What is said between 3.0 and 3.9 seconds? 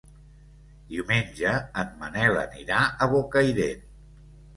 Bocairent.